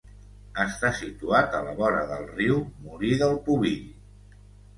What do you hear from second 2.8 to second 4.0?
Molí del Pubill.